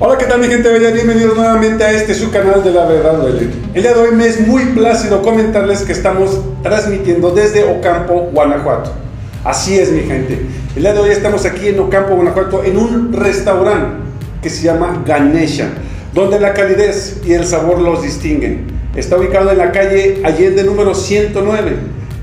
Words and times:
Hola, 0.00 0.16
¿qué 0.16 0.26
tal 0.26 0.38
mi 0.38 0.46
gente 0.46 0.68
bella? 0.68 0.92
Bienvenidos 0.92 1.36
nuevamente 1.36 1.82
a 1.82 1.90
este 1.90 2.14
su 2.14 2.30
canal 2.30 2.62
de 2.62 2.70
La 2.70 2.84
Verdad 2.84 3.14
Duele. 3.14 3.48
El 3.74 3.82
día 3.82 3.94
de 3.94 4.00
hoy 4.00 4.14
me 4.14 4.28
es 4.28 4.46
muy 4.46 4.66
plácido 4.66 5.22
comentarles 5.22 5.82
que 5.82 5.90
estamos 5.90 6.38
transmitiendo 6.62 7.32
desde 7.32 7.64
Ocampo, 7.64 8.28
Guanajuato. 8.32 8.92
Así 9.42 9.76
es 9.76 9.90
mi 9.90 10.02
gente. 10.02 10.46
El 10.76 10.82
día 10.82 10.92
de 10.92 11.00
hoy 11.00 11.10
estamos 11.10 11.44
aquí 11.44 11.66
en 11.66 11.80
Ocampo, 11.80 12.14
Guanajuato, 12.14 12.62
en 12.62 12.76
un 12.76 13.12
restaurante 13.12 13.96
que 14.40 14.48
se 14.50 14.62
llama 14.62 15.02
Ganesha, 15.04 15.66
donde 16.14 16.38
la 16.38 16.54
calidez 16.54 17.20
y 17.26 17.32
el 17.32 17.44
sabor 17.44 17.80
los 17.80 18.00
distinguen. 18.00 18.68
Está 18.94 19.16
ubicado 19.16 19.50
en 19.50 19.58
la 19.58 19.72
calle 19.72 20.20
Allende 20.22 20.62
número 20.62 20.94
109. 20.94 21.72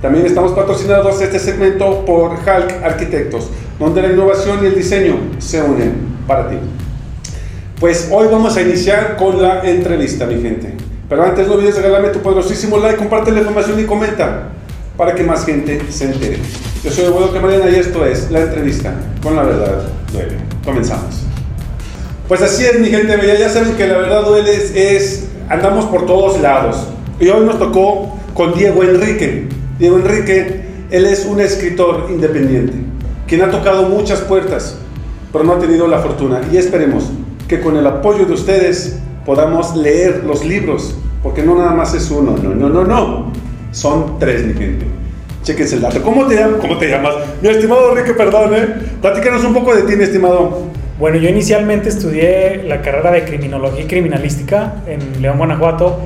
También 0.02 0.26
estamos 0.26 0.54
patrocinados 0.54 1.20
este 1.20 1.39
segmento 1.39 2.05
por 2.05 2.36
Hulk 2.36 2.86
Arquitectos, 2.86 3.50
donde 3.78 4.02
la 4.02 4.14
innovación 4.14 4.60
y 4.64 4.68
el 4.68 4.76
diseño 4.76 5.18
se 5.39 5.62
unen 5.62 6.16
para 6.26 6.48
ti. 6.48 6.55
Pues 7.80 8.07
hoy 8.10 8.28
vamos 8.32 8.55
a 8.55 8.62
iniciar 8.62 9.18
con 9.18 9.42
la 9.42 9.62
entrevista, 9.64 10.25
mi 10.25 10.42
gente. 10.42 10.74
Pero 11.10 11.24
antes 11.24 11.46
no 11.46 11.56
olvides 11.56 11.75
regalarme 11.75 12.07
tu 12.07 12.20
poderosísimo 12.20 12.78
like, 12.78 12.96
comparte 12.96 13.32
la 13.32 13.39
información 13.39 13.78
y 13.78 13.83
comenta 13.83 14.47
para 14.96 15.14
que 15.14 15.24
más 15.24 15.46
gente 15.46 15.82
se 15.89 16.06
entere. 16.06 16.39
Yo 16.86 16.89
soy 16.89 17.04
Eduardo 17.04 17.33
Camarena 17.33 17.69
y 17.69 17.75
esto 17.75 18.06
es 18.06 18.32
La 18.32 18.43
Entrevista 18.43 18.93
con 19.21 19.36
La 19.36 19.43
Verdad 19.43 19.83
Duele. 20.14 20.38
Comenzamos. 20.64 21.24
Pues 22.30 22.42
así 22.42 22.64
es, 22.64 22.80
mi 22.80 22.88
gente 22.88 23.18
bella. 23.18 23.36
Ya 23.36 23.50
saben 23.50 23.74
que 23.74 23.86
La 23.88 23.97
Verdad 23.97 24.24
Duele 24.24 24.55
es, 24.55 24.71
es 24.74 25.28
andamos 25.50 25.86
por 25.86 26.05
todos 26.05 26.39
lados. 26.39 26.88
Y 27.19 27.28
hoy 27.28 27.46
nos 27.46 27.60
tocó 27.60 28.18
con 28.33 28.54
Diego 28.54 28.83
Enrique. 28.83 29.50
Diego 29.80 29.97
Enrique, 29.97 30.61
él 30.92 31.05
es 31.05 31.25
un 31.25 31.42
escritor 31.42 32.08
independiente, 32.09 32.73
quien 33.28 33.42
ha 33.42 33.52
tocado 33.52 33.89
muchas 33.89 34.22
puertas, 34.22 34.78
pero 35.33 35.44
no 35.44 35.53
ha 35.53 35.59
tenido 35.59 35.88
la 35.88 36.00
fortuna. 36.00 36.39
Y 36.53 36.55
esperemos 36.55 37.11
que 37.47 37.61
con 37.61 37.77
el 37.77 37.85
apoyo 37.85 38.25
de 38.25 38.33
ustedes 38.33 38.99
podamos 39.25 39.75
leer 39.75 40.23
los 40.25 40.45
libros, 40.45 40.95
porque 41.23 41.44
no 41.44 41.55
nada 41.55 41.73
más 41.73 41.93
es 41.93 42.09
uno, 42.11 42.35
no, 42.41 42.53
no, 42.53 42.69
no, 42.69 42.83
no, 42.83 43.31
son 43.71 44.19
tres, 44.19 44.45
mi 44.45 44.53
gente. 44.53 44.85
Chequense 45.43 45.75
el 45.75 45.81
dato. 45.81 46.02
¿Cómo 46.02 46.25
te? 46.25 46.41
¿Cómo 46.59 46.77
te 46.77 46.89
llamas? 46.89 47.15
Mi 47.41 47.49
estimado 47.49 47.91
Enrique, 47.91 48.13
perdón, 48.13 48.55
¿eh? 48.55 48.67
Platícanos 48.99 49.43
un 49.43 49.53
poco 49.53 49.75
de 49.75 49.83
ti, 49.83 49.95
mi 49.95 50.03
estimado. 50.03 50.63
Bueno, 50.97 51.17
yo 51.17 51.29
inicialmente 51.29 51.89
estudié 51.89 52.63
la 52.63 52.81
carrera 52.81 53.11
de 53.11 53.25
Criminología 53.25 53.83
y 53.83 53.87
Criminalística 53.87 54.75
en 54.87 55.21
León, 55.21 55.37
Guanajuato, 55.37 55.99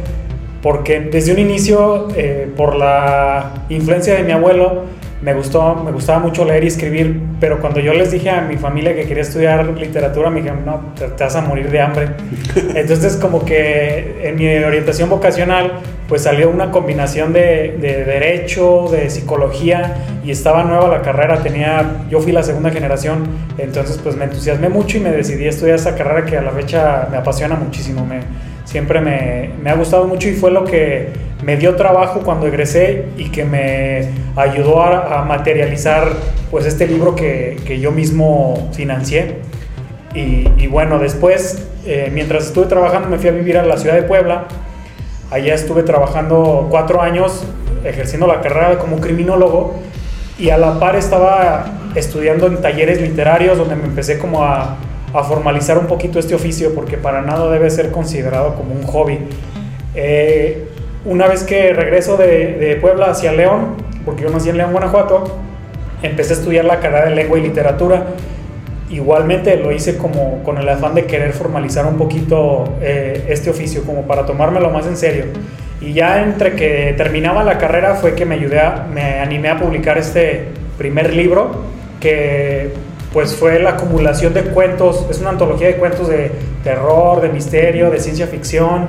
porque 0.61 0.99
desde 0.99 1.31
un 1.31 1.39
inicio, 1.39 2.09
eh, 2.15 2.51
por 2.57 2.75
la 2.75 3.65
influencia 3.69 4.15
de 4.15 4.23
mi 4.23 4.33
abuelo, 4.33 4.83
me 5.21 5.33
gustó, 5.33 5.75
me 5.75 5.91
gustaba 5.91 6.19
mucho 6.19 6.45
leer 6.45 6.63
y 6.63 6.67
escribir, 6.67 7.21
pero 7.39 7.59
cuando 7.59 7.81
yo 7.81 7.93
les 7.93 8.11
dije 8.11 8.29
a 8.29 8.41
mi 8.41 8.55
familia 8.55 8.95
que 8.95 9.03
quería 9.03 9.23
estudiar 9.23 9.65
literatura, 9.65 10.29
me 10.29 10.41
dijeron, 10.41 10.65
no, 10.65 10.93
te, 10.95 11.07
vas 11.07 11.35
a 11.35 11.41
morir 11.41 11.69
de 11.69 11.81
hambre. 11.81 12.07
Entonces 12.75 13.17
como 13.17 13.43
que 13.43 14.21
en 14.23 14.37
mi 14.37 14.47
orientación 14.63 15.09
vocacional, 15.09 15.79
pues 16.07 16.23
salió 16.23 16.49
una 16.49 16.71
combinación 16.71 17.33
de, 17.33 17.77
de, 17.79 18.05
derecho, 18.05 18.87
de 18.89 19.09
psicología, 19.09 19.95
y 20.23 20.31
estaba 20.31 20.63
nueva 20.63 20.87
la 20.87 21.01
carrera, 21.01 21.41
tenía, 21.43 22.05
yo 22.09 22.19
fui 22.19 22.31
la 22.31 22.43
segunda 22.43 22.71
generación, 22.71 23.23
entonces 23.57 23.99
pues 24.01 24.15
me 24.15 24.25
entusiasmé 24.25 24.69
mucho 24.69 24.97
y 24.97 25.01
me 25.01 25.11
decidí 25.11 25.45
a 25.45 25.49
estudiar 25.49 25.75
esa 25.75 25.95
carrera 25.95 26.25
que 26.25 26.37
a 26.37 26.41
la 26.41 26.51
fecha 26.51 27.07
me 27.11 27.17
apasiona 27.17 27.55
muchísimo, 27.55 28.05
me, 28.05 28.21
siempre 28.69 29.01
me, 29.01 29.49
me 29.63 29.71
ha 29.71 29.73
gustado 29.73 30.05
mucho 30.05 30.29
y 30.29 30.33
fue 30.33 30.51
lo 30.51 30.63
que 30.63 31.07
me 31.43 31.57
dio 31.57 31.75
trabajo 31.75 32.19
cuando 32.19 32.45
egresé 32.45 33.05
y 33.17 33.29
que 33.29 33.43
me 33.43 34.09
ayudó 34.35 34.83
a, 34.83 35.25
materializar 35.25 36.07
pues 36.51 36.65
este 36.65 36.85
libro 36.85 37.15
que, 37.15 37.57
que 37.65 37.79
yo 37.79 37.91
mismo 37.91 38.69
financié. 38.73 39.37
Y, 40.13 40.67
bueno, 40.67 40.99
después, 40.99 41.67
eh, 41.85 42.11
mientras 42.13 42.47
estuve 42.47 42.65
trabajando, 42.65 43.09
me 43.09 43.17
fui 43.17 43.29
a 43.29 43.31
vivir 43.31 43.57
a 43.57 43.65
la 43.65 43.77
ciudad 43.77 43.95
de 43.95 44.03
Puebla. 44.03 44.45
Allá 45.31 45.55
estuve 45.55 45.83
trabajando 45.83 46.67
cuatro 46.69 47.01
años 47.01 47.45
ejerciendo 47.83 48.27
la 48.27 48.41
carrera 48.41 48.77
como 48.77 48.99
criminólogo 48.99 49.79
y 50.37 50.49
a 50.49 50.57
la 50.57 50.79
par 50.79 50.95
estaba 50.95 51.65
estudiando 51.95 52.47
en 52.47 52.61
talleres 52.61 53.01
literarios 53.01 53.57
donde 53.57 53.75
me 53.75 53.85
empecé 53.85 54.19
como 54.19 54.43
a, 54.43 54.77
a 55.13 55.23
formalizar 55.23 55.77
un 55.77 55.87
poquito 55.87 56.19
este 56.19 56.35
oficio 56.35 56.73
porque 56.75 56.97
para 56.97 57.21
nada 57.21 57.49
debe 57.51 57.69
ser 57.69 57.91
considerado 57.91 58.55
como 58.55 58.73
un 58.73 58.83
hobby. 58.83 59.19
Eh, 59.95 60.65
una 61.05 61.27
vez 61.27 61.43
que 61.43 61.73
regreso 61.73 62.17
de, 62.17 62.77
Puebla 62.81 63.07
hacia 63.07 63.31
León, 63.31 63.75
porque 64.05 64.23
yo 64.23 64.29
nací 64.29 64.49
en 64.49 64.57
León, 64.57 64.71
Guanajuato, 64.71 65.37
empecé 66.03 66.33
a 66.33 66.37
estudiar 66.37 66.65
la 66.65 66.79
carrera 66.79 67.09
de 67.09 67.15
lengua 67.15 67.39
y 67.39 67.41
literatura. 67.41 68.07
Igualmente 68.89 69.55
lo 69.57 69.71
hice 69.71 69.97
como 69.97 70.43
con 70.43 70.57
el 70.57 70.67
afán 70.67 70.95
de 70.95 71.05
querer 71.05 71.31
formalizar 71.31 71.85
un 71.85 71.97
poquito 71.97 72.75
eh, 72.81 73.25
este 73.29 73.49
oficio, 73.49 73.83
como 73.83 74.03
para 74.07 74.25
tomármelo 74.25 74.69
más 74.71 74.87
en 74.87 74.97
serio. 74.97 75.25
Y 75.79 75.93
ya 75.93 76.21
entre 76.21 76.53
que 76.55 76.93
terminaba 76.97 77.43
la 77.43 77.57
carrera 77.57 77.95
fue 77.95 78.13
que 78.13 78.25
me 78.25 78.35
ayudé, 78.35 78.61
me 78.93 79.19
animé 79.19 79.49
a 79.49 79.57
publicar 79.57 79.97
este 79.97 80.45
primer 80.77 81.13
libro, 81.13 81.51
que 82.01 82.73
pues 83.13 83.35
fue 83.35 83.59
la 83.59 83.71
acumulación 83.71 84.33
de 84.33 84.43
cuentos, 84.43 85.05
es 85.09 85.19
una 85.19 85.29
antología 85.29 85.67
de 85.67 85.75
cuentos 85.75 86.07
de 86.07 86.31
terror, 86.63 87.21
de 87.21 87.29
misterio, 87.29 87.89
de 87.89 87.99
ciencia 87.99 88.27
ficción, 88.27 88.87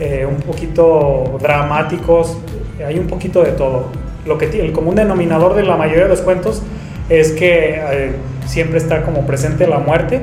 eh, 0.00 0.26
un 0.28 0.38
poquito 0.38 1.38
dramáticos, 1.40 2.36
hay 2.84 2.98
un 2.98 3.06
poquito 3.06 3.42
de 3.42 3.52
todo. 3.52 3.88
Lo 4.26 4.38
que 4.38 4.46
el 4.60 4.72
común 4.72 4.94
denominador 4.94 5.54
de 5.54 5.62
la 5.62 5.76
mayoría 5.76 6.04
de 6.04 6.08
los 6.08 6.20
cuentos 6.20 6.62
es 7.08 7.32
que 7.32 7.74
eh, 7.74 8.12
siempre 8.46 8.78
está 8.78 9.02
como 9.02 9.26
presente 9.26 9.66
la 9.66 9.78
muerte 9.78 10.20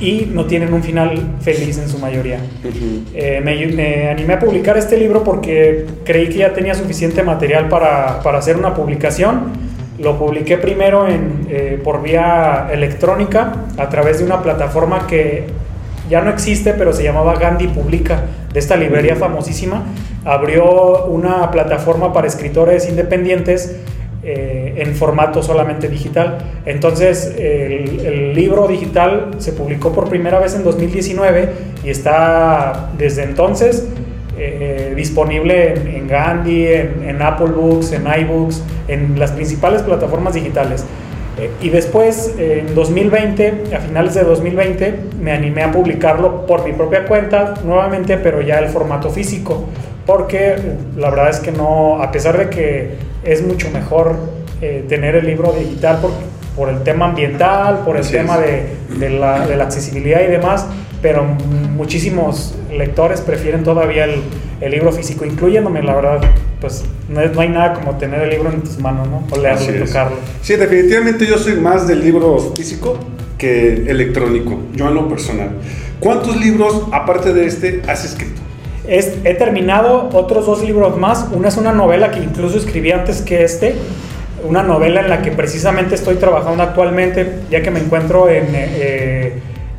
y 0.00 0.28
no 0.32 0.44
tienen 0.46 0.72
un 0.74 0.82
final 0.82 1.36
feliz 1.40 1.78
en 1.78 1.88
su 1.88 1.98
mayoría. 1.98 2.38
Eh, 3.14 3.40
me, 3.42 4.08
animé 4.08 4.34
a 4.34 4.38
publicar 4.38 4.76
este 4.76 4.96
libro 4.96 5.24
porque 5.24 5.86
creí 6.04 6.28
que 6.28 6.38
ya 6.38 6.52
tenía 6.52 6.74
suficiente 6.74 7.22
material 7.22 7.68
para, 7.68 8.20
para 8.22 8.38
hacer 8.38 8.56
una 8.56 8.74
publicación. 8.74 9.73
Lo 9.98 10.18
publiqué 10.18 10.58
primero 10.58 11.06
en, 11.06 11.80
por 11.84 12.02
vía 12.02 12.68
electrónica 12.72 13.52
a 13.78 13.88
través 13.88 14.18
de 14.18 14.24
una 14.24 14.42
plataforma 14.42 15.06
que 15.06 15.46
ya 16.10 16.20
no 16.20 16.30
existe, 16.30 16.74
pero 16.74 16.92
se 16.92 17.02
llamaba 17.02 17.36
Gandhi 17.36 17.68
Publica, 17.68 18.24
de 18.52 18.58
esta 18.58 18.76
librería 18.76 19.16
famosísima. 19.16 19.84
Abrió 20.24 21.06
una 21.06 21.50
plataforma 21.50 22.12
para 22.12 22.26
escritores 22.26 22.88
independientes 22.88 23.76
eh, 24.26 24.76
en 24.78 24.94
formato 24.94 25.42
solamente 25.42 25.86
digital. 25.86 26.38
Entonces, 26.64 27.34
el, 27.38 28.32
libro 28.34 28.66
digital 28.66 29.32
se 29.36 29.52
publicó 29.52 29.92
por 29.92 30.08
primera 30.08 30.38
vez 30.38 30.54
en 30.54 30.64
2019 30.64 31.50
y 31.84 31.90
está 31.90 32.90
desde 32.96 33.22
entonces 33.22 33.86
eh, 34.38 34.92
disponible 34.96 35.74
en, 35.74 36.08
Gandhi, 36.08 36.66
en, 36.66 37.04
en, 37.06 37.22
Apple 37.22 37.52
Books, 37.52 37.92
en 37.92 38.04
iBooks, 38.06 38.62
en 38.88 39.18
las 39.18 39.32
principales 39.32 39.82
plataformas 39.82 40.34
digitales. 40.34 40.84
Eh, 41.38 41.50
y 41.60 41.68
después, 41.68 42.34
en 42.38 42.74
2020, 42.74 43.74
a 43.74 43.80
finales 43.80 44.14
de 44.14 44.22
2020, 44.22 44.94
me 45.20 45.32
animé 45.32 45.62
a 45.62 45.72
publicarlo 45.72 46.46
por 46.46 46.64
mi 46.64 46.72
propia 46.72 47.04
cuenta 47.06 47.54
nuevamente, 47.64 48.18
pero 48.18 48.40
ya 48.40 48.58
el 48.58 48.68
formato 48.68 49.10
físico, 49.10 49.64
porque 50.06 50.56
la 50.96 51.10
verdad 51.10 51.30
es 51.30 51.40
que 51.40 51.50
no, 51.50 52.02
a 52.02 52.12
pesar 52.12 52.38
de 52.38 52.50
que 52.50 52.94
es 53.24 53.42
mucho 53.42 53.70
mejor 53.70 54.16
eh, 54.60 54.84
tener 54.88 55.16
el 55.16 55.26
libro 55.26 55.52
digital 55.52 55.98
por, 55.98 56.12
por, 56.54 56.68
el 56.68 56.82
tema 56.82 57.06
ambiental, 57.06 57.80
por 57.84 57.96
el 57.96 58.08
tema 58.08 58.38
de, 58.38 58.66
de, 58.98 59.10
la, 59.10 59.46
de 59.46 59.56
la 59.56 59.64
accesibilidad 59.64 60.20
y 60.20 60.26
demás, 60.26 60.66
pero 61.04 61.22
muchísimos 61.76 62.54
lectores 62.72 63.20
prefieren 63.20 63.62
todavía 63.62 64.04
el, 64.04 64.22
el 64.62 64.72
libro 64.72 64.90
físico, 64.90 65.26
incluyéndome, 65.26 65.82
la 65.82 65.94
verdad 65.94 66.20
pues 66.62 66.82
no, 67.10 67.20
hay 67.20 67.48
nada 67.50 67.74
como 67.74 67.98
tener 67.98 68.22
el 68.22 68.30
libro 68.30 68.50
en 68.50 68.62
tus 68.62 68.78
manos, 68.78 69.06
¿no? 69.08 69.22
O 69.30 69.38
leerlo 69.38 69.76
y 69.76 69.86
tocarlo. 69.86 70.16
Sí, 70.40 70.56
definitivamente 70.56 71.26
yo 71.26 71.36
soy 71.36 71.56
más 71.56 71.86
del 71.86 72.02
libro 72.02 72.54
físico 72.56 72.98
que 73.36 73.84
electrónico, 73.86 74.58
yo 74.72 74.88
en 74.88 74.94
lo 74.94 75.06
personal. 75.06 75.50
¿Cuántos 76.00 76.38
libros, 76.40 76.84
aparte 76.90 77.34
de 77.34 77.48
este, 77.48 77.82
has 77.86 78.06
escrito? 78.06 78.40
he 78.86 79.34
terminado 79.34 80.08
otros 80.10 80.46
dos 80.46 80.64
libros 80.64 80.96
más. 80.96 81.26
Una 81.32 81.48
es 81.48 81.58
una 81.58 81.72
novela 81.72 82.12
que 82.12 82.20
incluso 82.20 82.56
escribí 82.56 82.92
antes 82.92 83.20
que 83.20 83.44
este. 83.44 83.74
Una 84.42 84.62
novela 84.62 85.02
en 85.02 85.10
la 85.10 85.20
que 85.20 85.32
precisamente 85.32 85.96
estoy 85.96 86.16
trabajando 86.16 86.62
actualmente, 86.62 87.40
ya 87.50 87.60
que 87.60 87.70
me 87.70 87.80
encuentro 87.80 88.30
en... 88.30 88.46
Eh, 88.54 89.13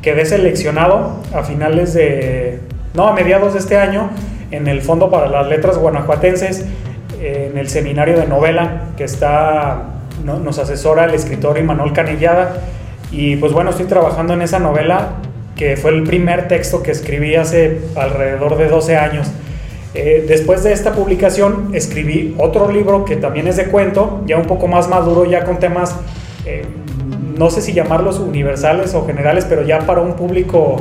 quedé 0.06 0.24
seleccionado 0.24 1.16
a 1.34 1.42
finales 1.42 1.92
de... 1.92 2.60
No, 2.94 3.08
a 3.08 3.12
mediados 3.12 3.54
de 3.54 3.58
este 3.58 3.76
año 3.76 4.10
en 4.52 4.68
el 4.68 4.80
Fondo 4.80 5.10
para 5.10 5.26
las 5.26 5.48
Letras 5.48 5.78
Guanajuatenses, 5.78 6.64
en 7.20 7.58
el 7.58 7.68
seminario 7.68 8.16
de 8.16 8.28
novela 8.28 8.82
que 8.96 9.02
está, 9.02 9.82
nos 10.24 10.60
asesora 10.60 11.06
el 11.06 11.14
escritor 11.14 11.58
Imanol 11.58 11.92
Canellada. 11.92 12.58
Y 13.10 13.34
pues 13.34 13.52
bueno, 13.52 13.70
estoy 13.70 13.86
trabajando 13.86 14.32
en 14.34 14.42
esa 14.42 14.60
novela 14.60 15.14
que 15.56 15.76
fue 15.76 15.90
el 15.90 16.04
primer 16.04 16.46
texto 16.46 16.84
que 16.84 16.92
escribí 16.92 17.34
hace 17.34 17.80
alrededor 17.96 18.56
de 18.58 18.68
12 18.68 18.96
años. 18.96 19.26
Eh, 19.92 20.24
después 20.28 20.62
de 20.62 20.72
esta 20.72 20.92
publicación 20.92 21.70
escribí 21.74 22.32
otro 22.38 22.70
libro 22.70 23.04
que 23.04 23.16
también 23.16 23.48
es 23.48 23.56
de 23.56 23.64
cuento, 23.64 24.22
ya 24.24 24.36
un 24.36 24.46
poco 24.46 24.68
más 24.68 24.88
maduro, 24.88 25.24
ya 25.24 25.42
con 25.42 25.58
temas, 25.58 25.96
eh, 26.44 26.64
no 27.38 27.50
sé 27.50 27.60
si 27.60 27.72
llamarlos 27.72 28.18
universales 28.18 28.94
o 28.94 29.06
generales, 29.06 29.46
pero 29.48 29.62
ya 29.62 29.80
para 29.80 30.00
un 30.00 30.14
público 30.14 30.76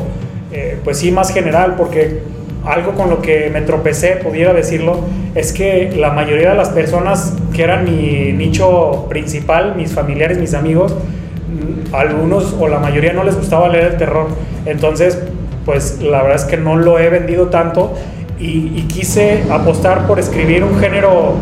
eh, 0.52 0.80
pues 0.84 1.00
sí, 1.00 1.12
más 1.12 1.34
general, 1.34 1.76
porque 1.78 2.22
algo 2.66 2.94
con 2.94 3.10
lo 3.10 3.22
que 3.22 3.50
me 3.52 3.62
tropecé, 3.62 4.18
pudiera 4.18 4.54
decirlo, 4.54 5.00
es 5.36 5.54
que 5.54 5.92
la 5.96 6.12
mayoría 6.12 6.52
de 6.52 6.56
las 6.56 6.70
personas 6.70 7.36
que 7.54 7.64
eran 7.64 7.84
mi 7.84 8.32
nicho 8.32 9.06
principal, 9.10 9.76
mis 9.76 9.92
familiares, 9.92 10.38
mis 10.38 10.54
amigos, 10.54 10.94
mm, 10.94 11.94
algunos 11.94 12.56
o 12.60 12.68
la 12.68 12.80
mayoría 12.80 13.14
no 13.14 13.24
les 13.24 13.36
gustaba 13.36 13.68
leer 13.70 13.86
el 13.86 13.98
terror. 13.98 14.28
Entonces, 14.66 15.20
pues 15.66 16.02
la 16.02 16.22
verdad 16.22 16.38
es 16.38 16.46
que 16.46 16.58
no 16.58 16.76
lo 16.78 17.00
he 17.00 17.10
vendido 17.10 17.48
tanto 17.48 17.94
y, 18.40 18.82
quise 18.88 19.44
apostar 19.50 20.08
por 20.08 20.20
escribir 20.20 20.64
un 20.64 20.80
género 20.80 21.34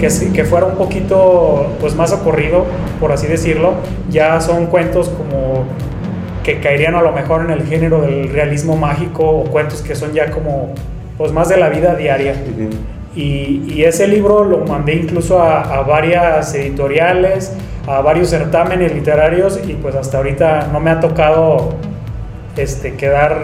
que, 0.00 0.32
que 0.32 0.44
fuera 0.44 0.66
un 0.66 0.76
poquito 0.76 1.66
pues 1.80 1.94
más 1.94 2.12
ocurrido, 2.12 2.64
por 2.98 3.12
así 3.12 3.26
decirlo. 3.26 3.74
Ya 4.10 4.40
son 4.40 4.66
cuentos 4.66 5.08
como 5.08 5.64
que 6.42 6.60
caerían 6.60 6.94
a 6.94 7.02
lo 7.02 7.12
mejor 7.12 7.42
en 7.44 7.50
el 7.50 7.66
género 7.66 8.02
del 8.02 8.30
realismo 8.30 8.76
mágico 8.76 9.28
o 9.28 9.44
cuentos 9.44 9.82
que 9.82 9.94
son 9.94 10.12
ya 10.12 10.30
como 10.30 10.74
pues 11.18 11.32
más 11.32 11.48
de 11.48 11.58
la 11.58 11.68
vida 11.68 11.94
diaria. 11.94 12.34
y, 13.14 13.82
ese 13.82 14.06
libro 14.06 14.44
lo 14.44 14.58
mandé 14.66 14.94
incluso 14.94 15.42
a, 15.42 15.60
a, 15.62 15.82
varias 15.82 16.54
editoriales, 16.54 17.52
a 17.86 18.00
varios 18.00 18.30
certámenes 18.30 18.94
literarios 18.94 19.60
y 19.66 19.72
pues 19.74 19.94
hasta 19.94 20.18
ahorita 20.18 20.68
no 20.72 20.80
me 20.80 20.90
ha 20.90 21.00
tocado 21.00 21.74
este, 22.56 22.94
quedar 22.94 23.38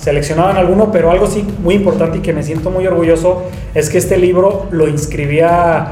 seleccionado 0.00 0.50
en 0.50 0.56
alguno, 0.56 0.90
pero 0.90 1.10
algo 1.10 1.26
sí 1.26 1.46
muy 1.62 1.74
importante 1.74 2.18
y 2.18 2.20
que 2.20 2.32
me 2.32 2.42
siento 2.42 2.70
muy 2.70 2.86
orgulloso 2.86 3.44
es 3.74 3.90
que 3.90 3.98
este 3.98 4.16
libro 4.16 4.66
lo 4.70 4.88
inscribía 4.88 5.88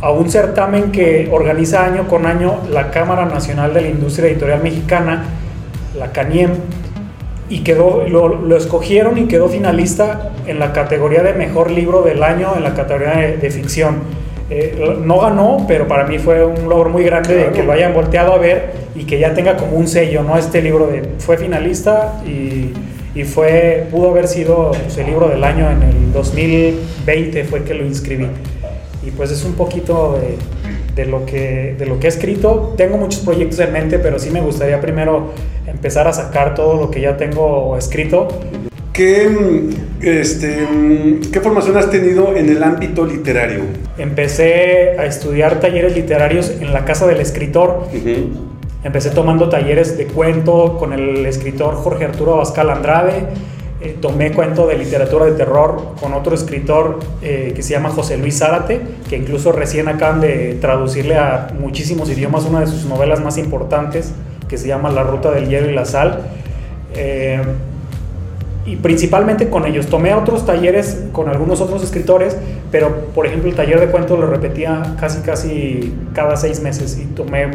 a 0.00 0.10
un 0.10 0.30
certamen 0.30 0.92
que 0.92 1.28
organiza 1.32 1.84
año 1.84 2.06
con 2.08 2.26
año 2.26 2.60
la 2.70 2.90
Cámara 2.90 3.24
Nacional 3.24 3.74
de 3.74 3.82
la 3.82 3.88
Industria 3.88 4.28
Editorial 4.28 4.62
Mexicana, 4.62 5.24
la 5.98 6.12
CANIEM, 6.12 6.50
y 7.48 7.60
quedó, 7.60 8.06
lo, 8.08 8.56
escogieron 8.56 9.18
y 9.18 9.24
quedó 9.26 9.48
finalista 9.48 10.30
en 10.46 10.58
la 10.58 10.72
categoría 10.72 11.22
de 11.22 11.34
mejor 11.34 11.70
libro 11.70 12.02
del 12.02 12.22
año, 12.22 12.54
en 12.56 12.62
la 12.62 12.74
categoría 12.74 13.36
de, 13.38 13.50
ficción. 13.50 14.02
Eh, 14.50 14.98
no 15.02 15.20
ganó, 15.20 15.64
pero 15.66 15.88
para 15.88 16.06
mí 16.06 16.18
fue 16.18 16.44
un 16.44 16.68
logro 16.68 16.90
muy 16.90 17.02
grande 17.02 17.34
de 17.34 17.50
que 17.50 17.62
lo 17.62 17.72
hayan 17.72 17.94
volteado 17.94 18.34
a 18.34 18.38
ver 18.38 18.72
y 18.94 19.04
que 19.04 19.18
ya 19.18 19.34
tenga 19.34 19.56
como 19.56 19.72
un 19.72 19.88
sello, 19.88 20.22
¿no? 20.22 20.36
Este 20.36 20.62
libro 20.62 20.86
de, 20.86 21.02
fue 21.18 21.36
finalista 21.36 22.20
y 22.26 22.72
y 23.14 23.24
fue, 23.24 23.86
pudo 23.90 24.10
haber 24.10 24.26
sido 24.26 24.72
pues, 24.72 24.98
el 24.98 25.06
libro 25.06 25.28
del 25.28 25.44
año 25.44 25.70
en 25.70 25.82
el 25.82 26.12
2020 26.12 27.44
fue 27.44 27.62
que 27.62 27.74
lo 27.74 27.84
inscribí. 27.84 28.26
Y 29.06 29.10
pues 29.10 29.30
es 29.30 29.44
un 29.44 29.52
poquito 29.52 30.18
de, 30.18 30.36
de, 30.94 31.08
lo 31.08 31.24
que, 31.26 31.76
de 31.78 31.86
lo 31.86 32.00
que 32.00 32.06
he 32.06 32.10
escrito. 32.10 32.74
Tengo 32.76 32.96
muchos 32.96 33.20
proyectos 33.20 33.60
en 33.60 33.72
mente, 33.72 33.98
pero 33.98 34.18
sí 34.18 34.30
me 34.30 34.40
gustaría 34.40 34.80
primero 34.80 35.32
empezar 35.66 36.08
a 36.08 36.12
sacar 36.12 36.54
todo 36.54 36.80
lo 36.80 36.90
que 36.90 37.00
ya 37.00 37.16
tengo 37.16 37.76
escrito. 37.76 38.28
¿Qué, 38.92 39.28
este, 40.02 40.66
¿Qué 41.32 41.40
formación 41.40 41.76
has 41.76 41.90
tenido 41.90 42.36
en 42.36 42.48
el 42.48 42.62
ámbito 42.62 43.04
literario? 43.04 43.62
Empecé 43.98 44.96
a 44.98 45.04
estudiar 45.04 45.60
talleres 45.60 45.94
literarios 45.94 46.50
en 46.60 46.72
la 46.72 46.84
Casa 46.84 47.06
del 47.06 47.20
Escritor. 47.20 47.88
Empecé 48.84 49.10
tomando 49.10 49.48
talleres 49.48 49.96
de 49.96 50.06
cuento 50.06 50.76
con 50.76 50.92
el 50.92 51.24
escritor 51.24 51.74
Jorge 51.74 52.04
Arturo 52.04 52.34
Abascal 52.34 52.68
Andrade. 52.68 53.24
Eh, 53.80 53.96
tomé 53.98 54.32
cuento 54.32 54.66
de 54.66 54.76
literatura 54.76 55.24
de 55.24 55.32
terror 55.32 55.94
con 55.98 56.12
otro 56.12 56.34
escritor 56.34 57.00
eh, 57.22 57.54
que 57.56 57.62
se 57.62 57.70
llama 57.70 57.88
José 57.88 58.18
Luis 58.18 58.38
Zárate, 58.38 58.82
que 59.08 59.16
incluso 59.16 59.52
recién 59.52 59.88
acaban 59.88 60.20
de 60.20 60.58
traducirle 60.60 61.16
a 61.16 61.48
muchísimos 61.58 62.10
idiomas 62.10 62.44
una 62.44 62.60
de 62.60 62.66
sus 62.66 62.84
novelas 62.84 63.22
más 63.22 63.38
importantes, 63.38 64.12
que 64.48 64.58
se 64.58 64.68
llama 64.68 64.90
La 64.90 65.02
Ruta 65.02 65.30
del 65.30 65.48
Hielo 65.48 65.70
y 65.70 65.74
la 65.74 65.86
Sal. 65.86 66.20
Eh, 66.94 67.40
y 68.66 68.76
principalmente 68.76 69.48
con 69.48 69.64
ellos. 69.64 69.86
Tomé 69.86 70.12
otros 70.14 70.44
talleres 70.44 71.04
con 71.12 71.30
algunos 71.30 71.62
otros 71.62 71.82
escritores, 71.82 72.36
pero 72.70 73.06
por 73.14 73.26
ejemplo 73.26 73.48
el 73.48 73.56
taller 73.56 73.80
de 73.80 73.86
cuento 73.88 74.16
lo 74.16 74.26
repetía 74.26 74.94
casi 75.00 75.20
casi 75.20 75.94
cada 76.14 76.36
seis 76.36 76.60
meses 76.60 76.98
y 76.98 77.06
tomé 77.06 77.48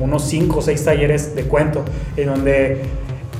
como 0.00 0.12
unos 0.12 0.24
5 0.30 0.58
o 0.58 0.62
6 0.62 0.82
talleres 0.82 1.34
de 1.36 1.42
cuento, 1.42 1.84
en 2.16 2.26
donde 2.28 2.80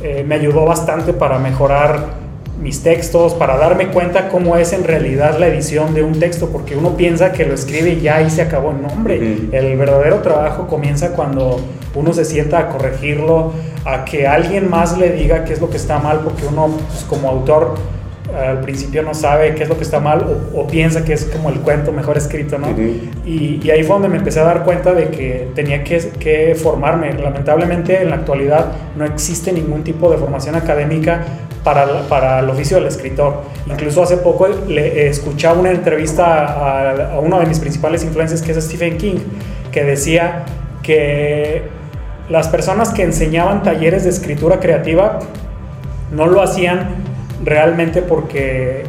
eh, 0.03 0.25
me 0.29 0.35
ayudó 0.35 0.67
bastante 0.67 1.15
para 1.15 1.39
mejorar 1.39 2.21
mis 2.61 2.83
textos, 2.83 3.33
para 3.33 3.57
darme 3.57 3.89
cuenta 3.89 4.29
cómo 4.29 4.57
es 4.57 4.75
en 4.75 4.85
realidad 4.85 5.39
la 5.39 5.47
edición 5.47 5.95
de 5.95 6.03
un 6.03 6.19
texto, 6.19 6.51
porque 6.51 6.77
uno 6.77 6.99
piensa 6.99 7.33
que 7.33 7.47
lo 7.47 7.55
escribe 7.55 7.93
y 7.93 8.01
ya 8.03 8.21
y 8.21 8.29
se 8.29 8.43
acabó. 8.43 8.73
el 8.73 8.83
nombre 8.83 9.39
el 9.53 9.79
verdadero 9.79 10.19
trabajo 10.19 10.67
comienza 10.67 11.13
cuando 11.13 11.61
uno 11.95 12.13
se 12.13 12.27
sienta 12.27 12.59
a 12.59 12.69
corregirlo, 12.69 13.55
a 13.87 14.05
que 14.05 14.27
alguien 14.27 14.69
más 14.69 14.99
le 14.99 15.13
diga 15.13 15.45
qué 15.45 15.55
es 15.55 15.63
lo 15.63 15.71
que 15.71 15.79
está 15.79 15.99
mal, 15.99 16.21
porque 16.21 16.45
uno 16.45 16.67
pues, 16.67 17.05
como 17.05 17.31
autor 17.31 17.77
al 18.37 18.61
principio 18.61 19.03
no 19.03 19.15
sabe 19.15 19.55
qué 19.55 19.65
es 19.65 19.69
lo 19.69 19.77
que 19.77 19.83
está 19.83 20.01
mal 20.01 20.25
o, 20.55 20.67
piensa 20.67 21.05
que 21.05 21.13
es 21.13 21.25
como 21.25 21.51
el 21.51 21.61
cuento 21.61 21.93
mejor 21.93 22.17
escrito, 22.17 22.59
¿no? 22.59 22.69
y, 23.27 23.61
y, 23.63 23.71
ahí 23.71 23.83
fue 23.83 23.95
donde 23.95 24.09
me 24.09 24.19
empecé 24.19 24.41
a 24.41 24.45
dar 24.45 24.65
cuenta 24.65 24.93
de 24.95 25.09
que 25.09 25.49
tenía 25.55 25.83
que, 25.83 25.99
que, 26.19 26.55
formarme. 26.55 27.13
Lamentablemente 27.15 28.03
en 28.03 28.11
la 28.11 28.17
actualidad 28.17 28.73
no 28.97 29.05
existe 29.05 29.53
ningún 29.53 29.83
tipo 29.83 30.11
de 30.11 30.17
formación 30.17 30.55
académica 30.55 31.25
para, 31.65 32.03
para 32.09 32.41
el 32.41 32.51
oficio 32.51 32.77
del 32.77 32.87
escritor. 32.87 33.43
Incluso 33.67 34.03
hace 34.03 34.17
poco 34.19 34.49
le 34.49 35.09
escuchaba 35.09 35.59
una 35.59 35.71
entrevista 35.71 36.45
a, 36.47 37.15
a 37.15 37.21
uno 37.21 37.41
de 37.41 37.47
mis 37.47 37.59
principales 37.59 38.05
influencias 38.05 38.43
que 38.43 38.53
es 38.53 38.65
Stephen 38.65 38.97
King, 38.97 39.19
que 39.73 39.85
decía 39.85 40.45
que 40.83 41.63
las 42.29 42.49
personas 42.49 42.91
que 42.91 43.03
enseñaban 43.03 43.63
talleres 43.63 44.05
de 44.05 44.11
escritura 44.11 44.61
creativa 44.61 45.19
no 46.13 46.27
lo 46.27 46.43
hacían 46.43 47.10
realmente 47.45 48.03
porque 48.03 48.85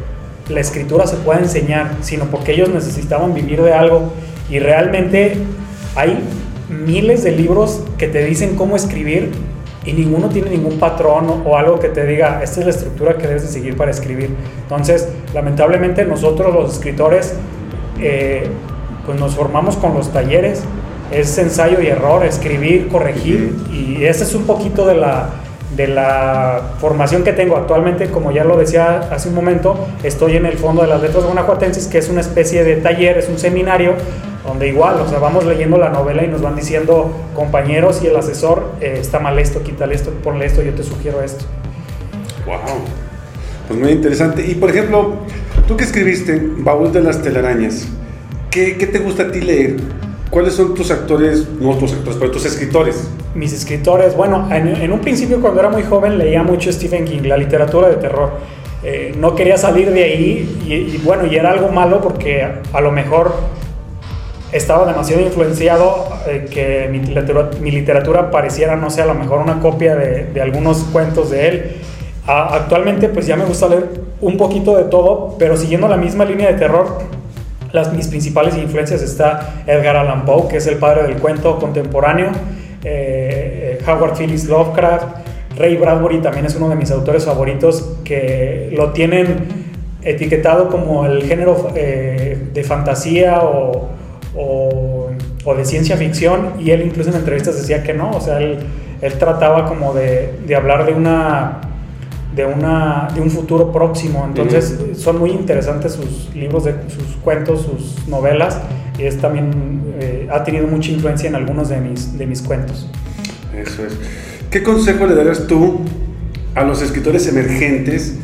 la 0.48 0.60
escritura 0.60 1.06
se 1.06 1.16
puede 1.16 1.40
enseñar, 1.40 1.96
sino 2.00 2.26
porque 2.26 2.52
ellos 2.52 2.68
necesitaban 2.68 3.34
vivir 3.34 3.62
de 3.62 3.72
algo. 3.72 4.12
Y 4.50 4.58
realmente 4.58 5.36
hay 5.94 6.18
miles 6.68 7.22
de 7.22 7.32
libros 7.32 7.82
que 7.98 8.08
te 8.08 8.24
dicen 8.24 8.56
cómo 8.56 8.76
escribir 8.76 9.30
y 9.84 9.92
ninguno 9.92 10.28
tiene 10.28 10.50
ningún 10.50 10.78
patrón 10.78 11.42
o 11.44 11.56
algo 11.56 11.80
que 11.80 11.88
te 11.88 12.06
diga, 12.06 12.40
esta 12.42 12.60
es 12.60 12.66
la 12.66 12.72
estructura 12.72 13.18
que 13.18 13.26
debes 13.26 13.42
de 13.42 13.48
seguir 13.48 13.76
para 13.76 13.90
escribir. 13.90 14.30
Entonces, 14.62 15.08
lamentablemente 15.34 16.04
nosotros 16.04 16.54
los 16.54 16.74
escritores, 16.74 17.34
eh, 18.00 18.46
pues 19.04 19.18
nos 19.18 19.34
formamos 19.34 19.76
con 19.76 19.94
los 19.94 20.12
talleres, 20.12 20.62
es 21.10 21.36
ensayo 21.38 21.80
y 21.82 21.88
error, 21.88 22.24
escribir, 22.24 22.88
corregir, 22.88 23.56
y 23.72 24.04
ese 24.04 24.24
es 24.24 24.34
un 24.34 24.44
poquito 24.44 24.86
de 24.86 24.94
la, 24.94 25.30
de 25.76 25.88
la 25.88 26.74
formación 26.78 27.24
que 27.24 27.32
tengo 27.32 27.56
actualmente, 27.56 28.10
como 28.10 28.30
ya 28.30 28.44
lo 28.44 28.56
decía 28.56 29.08
hace 29.10 29.28
un 29.28 29.34
momento, 29.34 29.86
estoy 30.02 30.36
en 30.36 30.46
el 30.46 30.58
Fondo 30.58 30.82
de 30.82 30.88
las 30.88 31.00
Letras 31.00 31.24
Guanajuatenses, 31.24 31.86
que 31.86 31.98
es 31.98 32.08
una 32.08 32.20
especie 32.20 32.64
de 32.64 32.76
taller, 32.76 33.18
es 33.18 33.28
un 33.28 33.38
seminario, 33.38 33.94
donde 34.46 34.68
igual, 34.68 35.00
o 35.00 35.08
sea, 35.08 35.18
vamos 35.18 35.44
leyendo 35.44 35.78
la 35.78 35.88
novela 35.88 36.24
y 36.24 36.28
nos 36.28 36.42
van 36.42 36.56
diciendo 36.56 37.12
compañeros 37.34 38.00
y 38.02 38.08
el 38.08 38.16
asesor, 38.16 38.72
eh, 38.80 38.98
está 39.00 39.18
mal 39.18 39.38
esto, 39.38 39.62
quítale 39.62 39.94
esto, 39.94 40.10
ponle 40.22 40.46
esto, 40.46 40.62
yo 40.62 40.74
te 40.74 40.82
sugiero 40.82 41.22
esto. 41.22 41.44
Wow, 42.44 42.58
pues 43.68 43.80
muy 43.80 43.92
interesante. 43.92 44.44
Y 44.44 44.54
por 44.56 44.70
ejemplo, 44.70 45.14
tú 45.68 45.76
que 45.76 45.84
escribiste 45.84 46.42
Baúl 46.58 46.92
de 46.92 47.02
las 47.02 47.22
telarañas, 47.22 47.88
¿qué, 48.50 48.76
qué 48.76 48.86
te 48.86 48.98
gusta 48.98 49.24
a 49.24 49.32
ti 49.32 49.40
leer? 49.40 49.76
¿Cuáles 50.32 50.54
son 50.54 50.74
tus 50.74 50.90
actores, 50.90 51.46
no 51.60 51.76
tus 51.76 51.92
actores, 51.92 52.16
pero 52.18 52.30
tus 52.30 52.46
escritores? 52.46 53.06
Mis 53.34 53.52
escritores, 53.52 54.16
bueno, 54.16 54.48
en, 54.50 54.90
un 54.90 55.00
principio 55.00 55.42
cuando 55.42 55.60
era 55.60 55.68
muy 55.68 55.82
joven 55.82 56.16
leía 56.16 56.42
mucho 56.42 56.72
Stephen 56.72 57.04
King, 57.04 57.24
la 57.24 57.36
literatura 57.36 57.90
de 57.90 57.96
terror. 57.96 58.30
Eh, 58.82 59.14
no 59.18 59.34
quería 59.34 59.58
salir 59.58 59.92
de 59.92 60.04
ahí 60.04 60.62
y, 60.66 60.96
bueno, 61.04 61.26
y 61.26 61.36
era 61.36 61.50
algo 61.50 61.68
malo 61.68 62.00
porque 62.00 62.48
a, 62.72 62.80
lo 62.80 62.90
mejor 62.90 63.34
estaba 64.52 64.86
demasiado 64.86 65.20
influenciado 65.20 66.08
eh, 66.26 66.46
que 66.50 66.88
mi 66.90 67.00
literatura, 67.00 67.50
mi 67.60 67.70
literatura, 67.70 68.30
pareciera, 68.30 68.74
no 68.76 68.88
sé, 68.88 69.02
a 69.02 69.06
lo 69.06 69.14
mejor 69.14 69.40
una 69.40 69.60
copia 69.60 69.96
de, 69.96 70.24
de 70.32 70.40
algunos 70.40 70.78
cuentos 70.84 71.28
de 71.28 71.48
él. 71.48 71.76
actualmente 72.26 73.10
pues 73.10 73.26
ya 73.26 73.36
me 73.36 73.44
gusta 73.44 73.68
leer 73.68 74.00
un 74.22 74.38
poquito 74.38 74.78
de 74.78 74.84
todo, 74.84 75.36
pero 75.38 75.58
siguiendo 75.58 75.88
la 75.88 75.98
misma 75.98 76.24
línea 76.24 76.50
de 76.50 76.58
terror, 76.58 77.11
las, 77.72 77.92
mis 77.92 78.08
principales 78.08 78.56
influencias 78.56 79.02
está 79.02 79.64
Edgar 79.66 79.96
Allan 79.96 80.24
Poe, 80.24 80.48
que 80.48 80.58
es 80.58 80.66
el 80.66 80.76
padre 80.76 81.04
del 81.04 81.16
cuento 81.16 81.58
contemporáneo, 81.58 82.28
eh, 82.84 83.78
eh, 83.80 83.84
Howard 83.86 84.16
Phillips 84.16 84.46
Lovecraft, 84.46 85.06
Ray 85.56 85.76
Bradbury 85.76 86.20
también 86.20 86.46
es 86.46 86.54
uno 86.54 86.68
de 86.68 86.76
mis 86.76 86.90
autores 86.90 87.24
favoritos, 87.24 87.98
que 88.04 88.70
lo 88.76 88.92
tienen 88.92 89.62
etiquetado 90.02 90.68
como 90.68 91.06
el 91.06 91.22
género 91.24 91.70
eh, 91.74 92.38
de 92.52 92.64
fantasía 92.64 93.40
o, 93.42 93.90
o, 94.34 95.54
de 95.56 95.64
ciencia 95.64 95.96
ficción, 95.96 96.54
y 96.58 96.70
él 96.70 96.82
incluso 96.82 97.10
en 97.10 97.16
entrevistas 97.16 97.56
decía 97.56 97.82
que 97.82 97.92
no, 97.92 98.10
o 98.10 98.20
sea, 98.20 98.38
él, 98.38 98.58
él 99.00 99.12
trataba 99.14 99.66
como 99.66 99.92
de, 99.92 100.32
de 100.46 100.56
hablar 100.56 100.86
de 100.86 100.94
una 100.94 101.60
de, 102.34 102.44
una, 102.44 103.08
de 103.14 103.20
un 103.20 103.30
futuro 103.30 103.72
próximo. 103.72 104.24
Entonces 104.26 104.78
son 104.96 105.18
muy 105.18 105.30
interesantes 105.30 105.92
sus 105.92 106.34
libros, 106.34 106.64
de, 106.64 106.74
sus 106.88 107.16
cuentos, 107.22 107.62
sus 107.62 108.08
novelas 108.08 108.58
y 108.98 109.04
es 109.04 109.18
también 109.18 109.94
eh, 110.00 110.28
ha 110.30 110.44
tenido 110.44 110.66
mucha 110.66 110.90
influencia 110.90 111.28
en 111.28 111.34
algunos 111.34 111.68
de 111.68 111.80
mis, 111.80 112.16
de 112.16 112.26
mis 112.26 112.42
cuentos. 112.42 112.88
Eso 113.54 113.86
es. 113.86 113.96
¿Qué 114.50 114.62
consejo 114.62 115.06
le 115.06 115.14
darías 115.14 115.46
tú 115.46 115.80
a 116.54 116.64
los 116.64 116.82
escritores 116.82 117.26
emergentes 117.28 118.16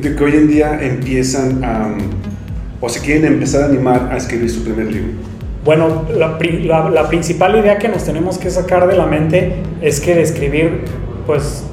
de 0.00 0.14
que 0.14 0.24
hoy 0.24 0.32
en 0.32 0.48
día 0.48 0.78
empiezan 0.80 1.62
a, 1.64 1.94
o 2.80 2.88
se 2.88 3.00
quieren 3.00 3.26
empezar 3.26 3.62
a 3.62 3.66
animar 3.66 4.10
a 4.12 4.16
escribir 4.16 4.50
su 4.50 4.62
primer 4.62 4.86
libro? 4.90 5.12
Bueno, 5.64 6.06
la, 6.10 6.38
la, 6.90 7.08
principal 7.08 7.58
idea 7.58 7.78
que 7.78 7.88
nos 7.88 8.04
tenemos 8.04 8.38
que 8.38 8.50
sacar 8.50 8.88
de 8.88 8.96
la 8.96 9.06
mente 9.06 9.56
es 9.82 10.00
que 10.00 10.14
de 10.14 10.22
escribir, 10.22 10.84
pues, 11.26 11.64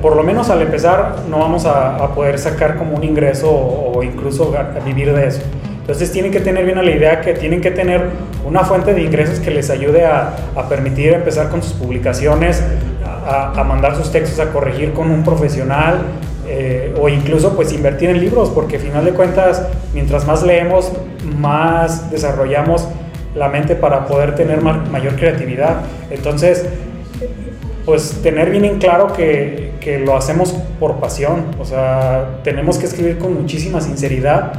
por 0.00 0.16
lo 0.16 0.22
menos 0.22 0.50
al 0.50 0.62
empezar, 0.62 1.16
no 1.28 1.38
vamos 1.38 1.66
a, 1.66 1.96
a 1.96 2.14
poder 2.14 2.38
sacar 2.38 2.76
como 2.76 2.96
un 2.96 3.04
ingreso 3.04 3.50
o, 3.50 3.98
o 3.98 4.02
incluso 4.02 4.54
vivir 4.84 5.14
de 5.14 5.26
eso. 5.26 5.42
Entonces 5.80 6.12
tienen 6.12 6.30
que 6.30 6.40
tener 6.40 6.64
bien 6.64 6.76
la 6.76 6.90
idea 6.90 7.20
que 7.20 7.34
tienen 7.34 7.60
que 7.60 7.72
tener 7.72 8.02
una 8.46 8.60
fuente 8.60 8.94
de 8.94 9.02
ingresos 9.02 9.40
que 9.40 9.50
les 9.50 9.70
ayude 9.70 10.04
a, 10.04 10.36
a 10.54 10.68
permitir 10.68 11.12
empezar 11.12 11.48
con 11.48 11.62
sus 11.62 11.72
publicaciones, 11.72 12.62
a, 13.04 13.52
a, 13.60 13.64
mandar 13.64 13.96
sus 13.96 14.12
textos 14.12 14.38
a 14.38 14.52
corregir 14.52 14.92
con 14.92 15.10
un 15.10 15.24
profesional 15.24 16.02
eh, 16.46 16.94
o 17.00 17.08
incluso 17.08 17.54
pues 17.56 17.72
invertir 17.72 18.10
en 18.10 18.20
libros, 18.20 18.50
porque 18.50 18.76
al 18.76 18.82
final 18.82 19.04
de 19.04 19.12
cuentas, 19.12 19.66
mientras 19.92 20.26
más 20.26 20.42
leemos, 20.42 20.92
más 21.38 22.10
desarrollamos 22.10 22.86
la 23.34 23.48
mente 23.48 23.74
para 23.74 24.06
poder 24.06 24.34
tener 24.34 24.60
mayor 24.60 25.16
creatividad. 25.16 25.82
Entonces, 26.10 26.66
pues 27.84 28.20
tener 28.22 28.50
bien 28.50 28.64
en 28.64 28.78
claro 28.78 29.12
que, 29.12 29.72
que 29.80 29.98
lo 29.98 30.16
hacemos 30.16 30.52
por 30.78 30.96
pasión, 30.96 31.46
o 31.58 31.64
sea, 31.64 32.40
tenemos 32.44 32.78
que 32.78 32.86
escribir 32.86 33.18
con 33.18 33.34
muchísima 33.34 33.80
sinceridad 33.80 34.52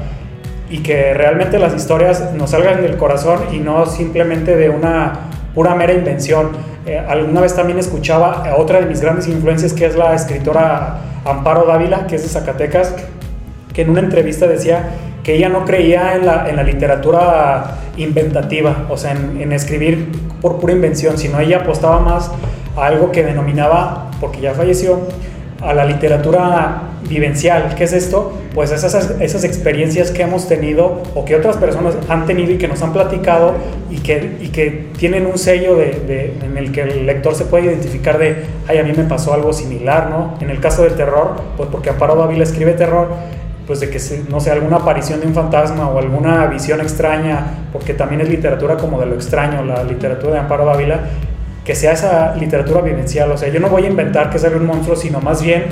y 0.69 0.79
que 0.79 1.13
realmente 1.13 1.59
las 1.59 1.75
historias 1.75 2.33
nos 2.33 2.51
salgan 2.51 2.81
del 2.81 2.97
corazón 2.97 3.39
y 3.51 3.59
no 3.59 3.85
simplemente 3.85 4.55
de 4.55 4.69
una 4.69 5.31
pura 5.53 5.75
mera 5.75 5.93
invención. 5.93 6.51
Eh, 6.85 6.97
alguna 6.97 7.41
vez 7.41 7.55
también 7.55 7.77
escuchaba 7.77 8.47
a 8.47 8.55
otra 8.55 8.79
de 8.79 8.85
mis 8.85 9.01
grandes 9.01 9.27
influencias, 9.27 9.73
que 9.73 9.85
es 9.85 9.95
la 9.95 10.15
escritora 10.15 10.97
Amparo 11.25 11.65
Dávila, 11.65 12.07
que 12.07 12.15
es 12.15 12.23
de 12.23 12.29
Zacatecas, 12.29 12.95
que 13.73 13.81
en 13.81 13.89
una 13.89 13.99
entrevista 13.99 14.47
decía 14.47 14.89
que 15.23 15.35
ella 15.35 15.49
no 15.49 15.65
creía 15.65 16.15
en 16.15 16.25
la, 16.25 16.49
en 16.49 16.55
la 16.55 16.63
literatura 16.63 17.77
inventativa, 17.97 18.87
o 18.89 18.97
sea, 18.97 19.11
en, 19.11 19.51
escribir 19.51 20.11
por 20.41 20.59
pura 20.59 20.73
invención, 20.73 21.17
sino 21.17 21.39
ella 21.39 21.57
apostaba 21.57 21.99
más 21.99 22.31
a 22.75 22.85
algo 22.85 23.11
que 23.11 23.23
denominaba, 23.23 24.09
porque 24.19 24.41
ya 24.41 24.53
falleció, 24.53 24.99
a 25.61 25.73
la 25.73 25.85
literatura 25.85 26.83
vivencial. 27.07 27.75
¿Qué 27.75 27.83
es 27.83 27.93
esto? 27.93 28.33
Pues 28.55 28.71
esas, 28.71 28.95
esas 29.19 29.43
experiencias 29.43 30.09
que 30.09 30.23
hemos 30.23 30.47
tenido 30.47 31.03
o 31.13 31.23
que 31.23 31.35
otras 31.35 31.57
personas 31.57 31.95
han 32.09 32.25
tenido 32.25 32.51
y 32.51 32.57
que 32.57 32.67
nos 32.67 32.81
han 32.81 32.93
platicado 32.93 33.53
y 33.91 33.97
que, 33.97 34.37
y 34.41 34.47
que 34.47 34.87
tienen 34.97 35.27
un 35.27 35.37
sello 35.37 35.75
de, 35.75 36.33
en 36.43 36.57
el 36.57 36.71
que 36.71 36.81
el 36.81 37.05
lector 37.05 37.35
se 37.35 37.45
puede 37.45 37.65
identificar 37.65 38.17
de, 38.17 38.43
ay, 38.67 38.79
a 38.79 38.83
mí 38.83 38.91
me 38.95 39.03
pasó 39.03 39.33
algo 39.33 39.53
similar, 39.53 40.09
¿no? 40.09 40.35
En 40.41 40.49
el 40.49 40.59
caso 40.59 40.83
del 40.83 40.95
terror, 40.95 41.35
pues 41.57 41.69
porque 41.71 41.91
Amparo 41.91 42.15
Dávila 42.15 42.43
escribe 42.43 42.73
terror, 42.73 43.09
pues 43.71 43.79
de 43.79 43.89
que, 43.89 44.01
no 44.29 44.41
sé, 44.41 44.51
alguna 44.51 44.75
aparición 44.75 45.21
de 45.21 45.27
un 45.27 45.33
fantasma 45.33 45.87
o 45.87 45.97
alguna 45.97 46.45
visión 46.47 46.81
extraña, 46.81 47.69
porque 47.71 47.93
también 47.93 48.19
es 48.19 48.27
literatura 48.27 48.75
como 48.75 48.99
de 48.99 49.05
lo 49.05 49.15
extraño, 49.15 49.63
la 49.63 49.81
literatura 49.85 50.33
de 50.33 50.39
Amparo 50.39 50.65
Dávila, 50.65 50.99
que 51.63 51.73
sea 51.73 51.93
esa 51.93 52.35
literatura 52.35 52.81
vivencial. 52.81 53.31
O 53.31 53.37
sea, 53.37 53.47
yo 53.47 53.61
no 53.61 53.69
voy 53.69 53.85
a 53.85 53.87
inventar 53.87 54.29
que 54.29 54.39
sale 54.39 54.57
un 54.57 54.65
monstruo, 54.65 54.97
sino 54.97 55.21
más 55.21 55.41
bien 55.41 55.67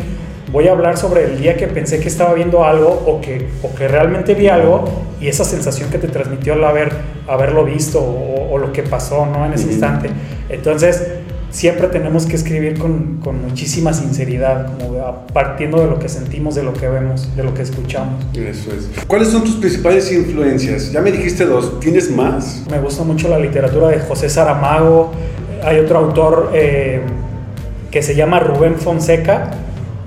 voy 0.49 0.69
a 0.69 0.71
hablar 0.71 0.95
sobre 0.95 1.25
el 1.25 1.41
día 1.41 1.57
que 1.57 1.67
pensé 1.67 1.99
que 1.99 2.07
estaba 2.07 2.33
viendo 2.35 2.63
algo 2.63 2.87
o 2.87 3.19
que, 3.19 3.49
o 3.63 3.75
que 3.75 3.89
realmente 3.89 4.33
vi 4.33 4.47
algo 4.47 4.85
y 5.19 5.27
esa 5.27 5.43
sensación 5.43 5.89
que 5.89 5.97
te 5.97 6.07
transmitió 6.07 6.53
al 6.53 6.63
haber, 6.63 6.93
haberlo 7.27 7.65
visto 7.65 7.99
o, 7.99 8.49
o 8.49 8.57
lo 8.57 8.71
que 8.71 8.83
pasó 8.83 9.25
¿no? 9.25 9.45
en 9.45 9.51
ese 9.51 9.65
uh 9.65 9.67
-huh. 9.67 9.71
instante. 9.71 10.09
Entonces, 10.47 11.05
siempre 11.51 11.87
tenemos 11.87 12.25
que 12.25 12.35
escribir 12.35 12.77
con, 12.77 13.17
con, 13.23 13.41
muchísima 13.41 13.93
sinceridad, 13.93 14.77
como 14.77 15.25
partiendo 15.33 15.79
de 15.81 15.87
lo 15.87 15.99
que 15.99 16.09
sentimos, 16.09 16.55
de 16.55 16.63
lo 16.63 16.73
que 16.73 16.87
vemos, 16.87 17.35
de 17.35 17.43
lo 17.43 17.53
que 17.53 17.63
escuchamos. 17.63 18.23
Eso 18.35 18.71
es. 18.71 18.89
¿Cuáles 19.07 19.29
son 19.29 19.43
tus 19.43 19.55
principales 19.55 20.11
influencias? 20.11 20.91
Ya 20.91 21.01
me 21.01 21.11
dijiste 21.11 21.45
dos, 21.45 21.79
¿tienes 21.79 22.11
más? 22.11 22.63
Me 22.69 22.79
gusta 22.79 23.03
mucho 23.03 23.27
la 23.29 23.39
literatura 23.39 23.89
de 23.89 23.99
José 23.99 24.29
Saramago, 24.29 25.11
hay 25.63 25.79
otro 25.79 25.99
autor 25.99 26.51
eh, 26.53 27.01
que 27.91 28.01
se 28.01 28.15
llama 28.15 28.39
Rubén 28.39 28.75
Fonseca, 28.75 29.51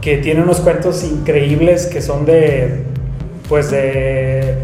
que 0.00 0.18
tiene 0.18 0.42
unos 0.42 0.60
cuentos 0.60 1.04
increíbles 1.04 1.86
que 1.86 2.00
son 2.00 2.24
de, 2.24 2.84
pues 3.48 3.70
de, 3.70 4.56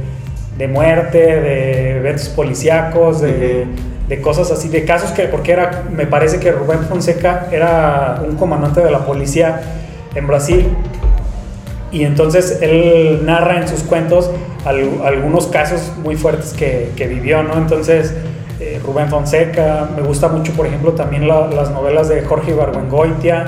de 0.57 0.69
muerte, 0.69 1.19
de 1.19 1.99
eventos 1.99 2.29
policíacos, 2.29 3.21
de, 3.21 3.67
de, 4.09 4.21
cosas 4.21 4.50
así, 4.50 4.69
de 4.69 4.85
casos 4.85 5.11
que, 5.11 5.25
porque 5.25 5.53
era, 5.53 5.85
me 5.91 6.07
parece 6.07 6.41
que 6.41 6.53
Rubén 6.53 6.81
Fonseca 6.81 7.49
era 7.50 8.23
un 8.27 8.37
comandante 8.37 8.81
de 8.81 8.91
la 8.91 9.05
policía 9.07 9.61
en 10.15 10.27
Brasil. 10.27 10.69
Y 11.91 12.05
entonces 12.05 12.59
él 12.61 13.23
narra 13.25 13.59
en 13.59 13.69
sus 13.69 13.83
cuentos 13.83 14.31
algunos 14.65 15.47
casos 15.47 15.93
muy 16.03 16.17
fuertes 16.17 16.53
que, 16.53 16.93
que 16.97 17.07
vivió, 17.07 17.43
¿no? 17.43 17.55
Entonces, 17.57 18.15
eh, 18.61 18.81
Rubén 18.85 19.09
Fonseca, 19.09 19.88
me 19.97 20.03
gusta 20.03 20.29
mucho, 20.29 20.53
por 20.53 20.67
ejemplo, 20.67 20.93
también 20.93 21.27
la, 21.27 21.47
las 21.47 21.71
novelas 21.71 22.09
de 22.09 22.23
Jorge 22.23 22.50
Ibargüengoitia, 22.50 23.45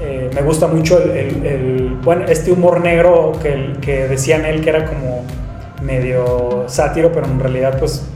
eh, 0.00 0.30
me 0.34 0.42
gusta 0.42 0.66
mucho 0.66 0.98
el, 0.98 1.98
bueno, 2.02 2.26
este 2.28 2.52
humor 2.52 2.80
negro 2.80 3.32
que, 3.42 3.72
que 3.80 4.06
decían 4.08 4.44
él 4.44 4.60
que 4.60 4.70
era 4.70 4.84
como 4.84 5.24
medio 5.82 6.64
sátiro, 6.68 7.12
pero 7.12 7.26
en 7.26 7.40
realidad 7.40 7.78
pues 7.78 8.06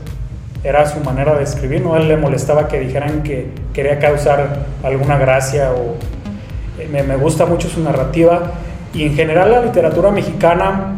era 0.63 0.85
su 0.85 0.99
manera 0.99 1.35
de 1.35 1.43
escribir, 1.43 1.81
¿no? 1.81 1.95
A 1.95 1.97
él 1.99 2.07
le 2.07 2.17
molestaba 2.17 2.67
que 2.67 2.79
dijeran 2.79 3.23
que 3.23 3.49
quería 3.73 3.99
causar 3.99 4.65
alguna 4.83 5.17
gracia 5.17 5.71
o 5.71 5.95
eh, 6.79 6.87
me, 6.91 7.03
me 7.03 7.15
gusta 7.15 7.45
mucho 7.45 7.67
su 7.67 7.81
narrativa 7.81 8.51
y 8.93 9.03
en 9.03 9.15
general 9.15 9.51
la 9.51 9.61
literatura 9.61 10.11
mexicana 10.11 10.95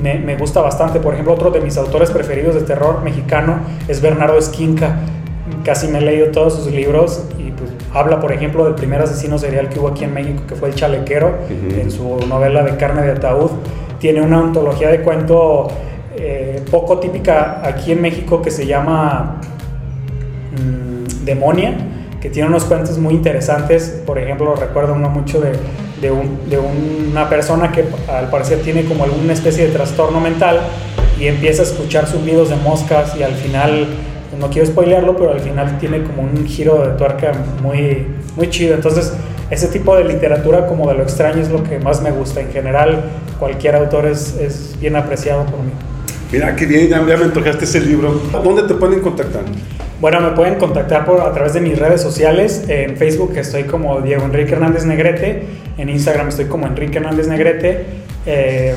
me, 0.00 0.18
me, 0.18 0.36
gusta 0.36 0.60
bastante. 0.60 1.00
Por 1.00 1.14
ejemplo, 1.14 1.34
otro 1.34 1.50
de 1.50 1.60
mis 1.60 1.76
autores 1.76 2.10
preferidos 2.10 2.54
de 2.54 2.62
terror 2.62 3.02
mexicano 3.02 3.60
es 3.88 4.00
Bernardo 4.00 4.38
Esquinca. 4.38 4.96
Casi 5.64 5.88
me 5.88 5.98
he 5.98 6.02
leído 6.02 6.28
todos 6.28 6.54
sus 6.54 6.66
libros 6.66 7.24
y 7.38 7.50
pues 7.50 7.70
habla, 7.92 8.20
por 8.20 8.32
ejemplo, 8.32 8.64
del 8.64 8.74
primer 8.74 9.00
asesino 9.00 9.38
serial 9.38 9.68
que 9.68 9.78
hubo 9.78 9.88
aquí 9.88 10.04
en 10.04 10.14
México, 10.14 10.42
que 10.48 10.54
fue 10.54 10.68
el 10.68 10.74
Chalequero, 10.74 11.28
uh 11.28 11.30
-huh. 11.30 11.80
en 11.80 11.90
su 11.90 12.26
novela 12.26 12.62
de 12.62 12.76
Carne 12.76 13.02
de 13.02 13.12
Ataúd. 13.12 13.50
Tiene 13.98 14.20
una 14.20 14.40
ontología 14.40 14.88
de 14.88 15.00
cuento 15.00 15.68
eh, 16.18 16.62
poco 16.70 16.98
típica 16.98 17.60
aquí 17.66 17.92
en 17.92 18.02
México 18.02 18.42
que 18.42 18.50
se 18.50 18.66
llama 18.66 19.40
mmm, 20.52 21.24
Demonia, 21.24 21.76
que 22.20 22.30
tiene 22.30 22.48
unos 22.48 22.64
cuentos 22.64 22.98
muy 22.98 23.14
interesantes. 23.14 24.02
Por 24.06 24.18
ejemplo, 24.18 24.54
recuerdo 24.54 24.94
uno 24.94 25.08
mucho 25.08 25.40
de 25.40 25.52
de, 26.00 26.10
un, 26.10 26.48
de, 26.48 26.58
una 26.58 27.28
persona 27.28 27.72
que 27.72 27.84
al 28.08 28.28
parecer 28.30 28.60
tiene 28.60 28.84
como 28.84 29.04
alguna 29.04 29.32
especie 29.32 29.66
de 29.66 29.72
trastorno 29.72 30.20
mental 30.20 30.60
y 31.18 31.26
empieza 31.26 31.62
a 31.62 31.64
escuchar 31.64 32.06
zumbidos 32.06 32.50
de 32.50 32.56
moscas 32.56 33.14
y 33.18 33.22
al 33.22 33.34
final, 33.34 33.86
no 34.38 34.50
quiero 34.50 34.66
spoilearlo, 34.66 35.16
pero 35.16 35.32
al 35.32 35.40
final 35.40 35.78
tiene 35.78 36.02
como 36.02 36.22
un 36.22 36.46
giro 36.46 36.86
de 36.86 36.92
tuerca 36.98 37.32
muy, 37.62 38.06
muy 38.36 38.50
chido. 38.50 38.74
Entonces, 38.74 39.14
ese 39.50 39.68
tipo 39.68 39.96
de 39.96 40.04
literatura 40.04 40.66
como 40.66 40.88
de 40.88 40.94
lo 40.94 41.02
extraño 41.02 41.40
es 41.40 41.50
lo 41.50 41.62
que 41.62 41.78
más 41.78 42.02
me 42.02 42.10
gusta. 42.10 42.40
En 42.40 42.50
general, 42.50 43.04
cualquier 43.38 43.76
autor 43.76 44.06
es 44.06 44.76
bien 44.78 44.96
apreciado 44.96 45.44
por 45.46 45.60
mí. 45.60 45.72
Mira, 46.32 46.56
qué 46.56 46.66
bien, 46.66 46.88
ya 46.88 47.00
me 47.00 47.12
antojaste 47.12 47.64
ese 47.64 47.80
libro. 47.80 48.20
¿Dónde 48.42 48.64
te 48.64 48.74
pueden 48.74 49.00
contactar? 49.00 49.42
Bueno, 50.00 50.20
me 50.20 50.30
pueden 50.30 50.56
contactar 50.56 51.04
por, 51.04 51.20
a 51.20 51.32
través 51.32 51.54
de 51.54 51.60
mis 51.60 51.78
redes 51.78 52.02
sociales. 52.02 52.64
En 52.68 52.96
Facebook 52.96 53.32
estoy 53.36 53.64
como 53.64 54.00
Diego 54.00 54.24
Enrique 54.24 54.52
Hernández 54.52 54.84
Negrete. 54.84 55.44
En 55.78 55.88
Instagram 55.88 56.28
estoy 56.28 56.46
como 56.46 56.66
Enrique 56.66 56.98
Hernández 56.98 57.28
Negrete. 57.28 57.84
Eh, 58.26 58.74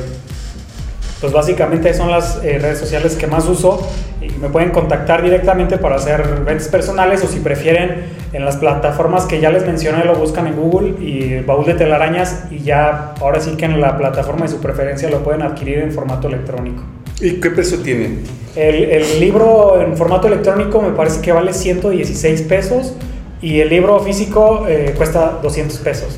pues 1.19 1.33
básicamente 1.33 1.93
son 1.93 2.11
las 2.11 2.41
eh, 2.43 2.59
redes 2.59 2.77
sociales 2.77 3.15
que 3.15 3.27
más 3.27 3.45
uso 3.45 3.85
y 4.21 4.29
me 4.29 4.47
pueden 4.49 4.69
contactar 4.69 5.21
directamente 5.21 5.77
para 5.77 5.95
hacer 5.95 6.43
ventas 6.45 6.69
personales 6.69 7.23
o 7.23 7.27
si 7.27 7.39
prefieren 7.39 8.05
en 8.31 8.45
las 8.45 8.55
plataformas 8.57 9.25
que 9.25 9.41
ya 9.41 9.49
les 9.49 9.65
mencioné 9.65 10.05
lo 10.05 10.15
buscan 10.15 10.47
en 10.47 10.55
Google 10.55 11.03
y 11.03 11.41
Baúl 11.41 11.65
de 11.65 11.73
Telarañas 11.73 12.45
y 12.51 12.59
ya 12.59 13.15
ahora 13.19 13.41
sí 13.41 13.57
que 13.57 13.65
en 13.65 13.81
la 13.81 13.97
plataforma 13.97 14.45
de 14.45 14.51
su 14.51 14.61
preferencia 14.61 15.09
lo 15.09 15.21
pueden 15.21 15.41
adquirir 15.41 15.79
en 15.79 15.91
formato 15.91 16.29
electrónico. 16.29 16.83
¿Y 17.21 17.33
qué 17.33 17.49
precio 17.49 17.79
tiene? 17.79 18.19
El, 18.55 18.75
el, 18.75 19.19
libro 19.19 19.81
en 19.81 19.95
formato 19.95 20.27
electrónico 20.27 20.81
me 20.81 20.91
parece 20.91 21.21
que 21.21 21.31
vale 21.31 21.53
116 21.53 22.41
pesos 22.43 22.93
y 23.41 23.59
el 23.59 23.69
libro 23.69 23.99
físico 23.99 24.65
eh, 24.67 24.93
cuesta 24.95 25.39
200 25.41 25.77
pesos. 25.79 26.17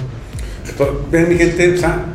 Ven 1.12 1.30
mi 1.30 1.36
gente, 1.36 1.74
o 1.74 1.78
sea, 1.78 2.06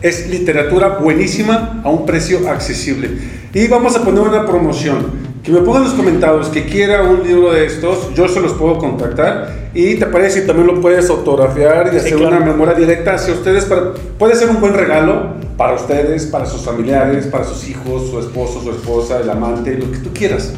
es 0.00 0.28
literatura 0.30 0.98
buenísima 0.98 1.80
a 1.84 1.90
un 1.90 2.06
precio 2.06 2.48
accesible. 2.48 3.10
Y 3.52 3.68
vamos 3.68 3.96
a 3.96 4.04
poner 4.04 4.20
una 4.20 4.46
promoción. 4.46 5.26
Que 5.42 5.52
me 5.52 5.60
pongan 5.60 5.82
en 5.82 5.88
los 5.88 5.96
comentarios 5.96 6.48
que 6.48 6.64
quiera 6.64 7.02
un 7.04 7.22
libro 7.22 7.52
de 7.52 7.66
estos, 7.66 8.12
yo 8.14 8.28
se 8.28 8.40
los 8.40 8.52
puedo 8.54 8.78
contactar. 8.78 9.70
Y 9.74 9.96
te 9.96 10.06
parece 10.06 10.42
también 10.42 10.66
lo 10.66 10.80
puedes 10.80 11.08
autografiar 11.10 11.88
y 11.88 11.90
sí, 11.90 11.96
hacer 11.98 12.16
claro. 12.16 12.36
una 12.36 12.46
memoria 12.46 12.74
directa 12.74 13.14
hacia 13.14 13.34
ustedes. 13.34 13.66
Para, 13.66 13.92
puede 14.18 14.34
ser 14.34 14.48
un 14.48 14.60
buen 14.60 14.74
regalo 14.74 15.34
para 15.56 15.74
ustedes, 15.74 16.26
para 16.26 16.46
sus 16.46 16.62
familiares, 16.62 17.26
para 17.26 17.44
sus 17.44 17.68
hijos, 17.68 18.10
su 18.10 18.18
esposo, 18.18 18.62
su 18.62 18.70
esposa, 18.70 19.20
el 19.20 19.30
amante, 19.30 19.76
lo 19.76 19.90
que 19.90 19.98
tú 19.98 20.10
quieras. 20.12 20.52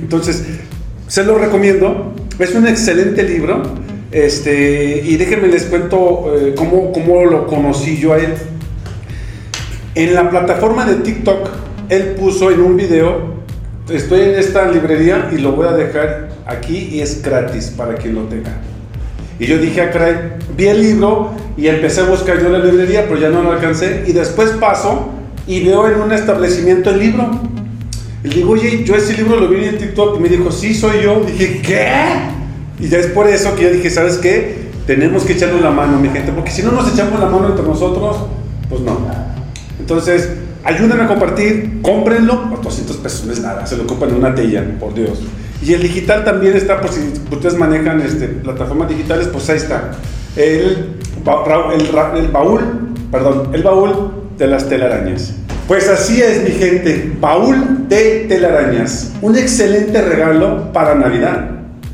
Entonces, 0.00 0.44
se 1.06 1.24
lo 1.24 1.38
recomiendo. 1.38 2.14
Es 2.38 2.54
un 2.54 2.66
excelente 2.66 3.22
libro 3.22 3.62
Este, 4.10 5.02
y 5.04 5.16
déjenme 5.16 5.48
les 5.48 5.64
cuento 5.64 6.34
eh, 6.36 6.54
cómo, 6.54 6.92
cómo 6.92 7.24
lo 7.24 7.46
conocí 7.46 7.96
yo 7.96 8.12
a 8.12 8.18
él. 8.18 8.34
En 9.94 10.14
la 10.14 10.28
plataforma 10.28 10.84
de 10.84 10.96
TikTok, 10.96 11.48
él 11.88 12.14
puso 12.18 12.50
en 12.50 12.60
un 12.60 12.76
video, 12.76 13.42
estoy 13.90 14.20
en 14.20 14.34
esta 14.38 14.70
librería 14.70 15.30
y 15.32 15.38
lo 15.38 15.52
voy 15.52 15.66
a 15.66 15.72
dejar 15.72 16.28
aquí 16.46 16.90
y 16.92 17.00
es 17.00 17.22
gratis 17.22 17.72
para 17.76 17.94
quien 17.94 18.14
lo 18.14 18.22
tenga. 18.24 18.60
Y 19.42 19.46
yo 19.46 19.58
dije, 19.58 19.80
ah, 19.80 19.90
caray, 19.90 20.14
vi 20.56 20.68
el 20.68 20.80
libro 20.80 21.32
y 21.56 21.66
empecé 21.66 22.02
a 22.02 22.04
buscar 22.04 22.40
yo 22.40 22.48
la 22.48 22.60
librería, 22.60 23.06
pero 23.08 23.18
ya 23.18 23.28
no 23.28 23.42
lo 23.42 23.50
alcancé. 23.50 24.04
Y 24.06 24.12
después 24.12 24.50
paso 24.50 25.08
y 25.48 25.64
veo 25.64 25.88
en 25.88 26.00
un 26.00 26.12
establecimiento 26.12 26.90
el 26.90 27.00
libro. 27.00 27.28
Y 28.22 28.28
digo, 28.28 28.52
oye, 28.52 28.84
yo 28.84 28.94
ese 28.94 29.16
libro 29.16 29.40
lo 29.40 29.48
vi 29.48 29.64
en 29.64 29.78
TikTok. 29.78 30.16
Y 30.16 30.22
me 30.22 30.28
dijo, 30.28 30.52
sí, 30.52 30.72
soy 30.72 31.02
yo. 31.02 31.24
Dije, 31.26 31.60
¿qué? 31.60 31.88
Y 32.78 32.88
ya 32.88 32.98
es 32.98 33.08
por 33.08 33.26
eso 33.26 33.56
que 33.56 33.64
yo 33.64 33.70
dije, 33.72 33.90
¿sabes 33.90 34.18
qué? 34.18 34.58
Tenemos 34.86 35.24
que 35.24 35.32
echarnos 35.32 35.60
la 35.60 35.72
mano, 35.72 35.98
mi 35.98 36.10
gente, 36.10 36.30
porque 36.30 36.52
si 36.52 36.62
no 36.62 36.70
nos 36.70 36.92
echamos 36.92 37.18
la 37.18 37.26
mano 37.26 37.48
entre 37.48 37.64
nosotros, 37.64 38.18
pues 38.68 38.80
no. 38.82 38.96
Entonces, 39.80 40.30
ayúdenme 40.62 41.02
a 41.02 41.08
compartir, 41.08 41.80
cómprenlo, 41.82 42.48
por 42.48 42.62
200 42.62 42.96
pesos 42.98 43.24
no 43.24 43.32
es 43.32 43.40
nada, 43.40 43.66
se 43.66 43.76
lo 43.76 43.88
compran 43.88 44.12
en 44.12 44.18
una 44.18 44.36
tella, 44.36 44.64
por 44.78 44.94
Dios. 44.94 45.18
Y 45.64 45.74
el 45.74 45.82
digital 45.82 46.24
también 46.24 46.56
está, 46.56 46.80
por 46.80 46.90
si 46.90 47.00
ustedes 47.30 47.56
manejan 47.56 48.00
este, 48.00 48.26
plataformas 48.26 48.88
digitales, 48.88 49.28
pues 49.28 49.48
ahí 49.48 49.58
está. 49.58 49.92
El, 50.34 50.96
el, 52.16 52.28
baúl, 52.32 52.60
perdón, 53.12 53.50
el 53.52 53.62
baúl 53.62 54.10
de 54.36 54.46
las 54.48 54.68
telarañas. 54.68 55.34
Pues 55.68 55.88
así 55.88 56.20
es, 56.20 56.42
mi 56.42 56.50
gente, 56.50 57.12
baúl 57.20 57.86
de 57.88 58.26
telarañas. 58.28 59.12
Un 59.22 59.36
excelente 59.36 60.02
regalo 60.02 60.72
para 60.72 60.96
Navidad, 60.96 61.50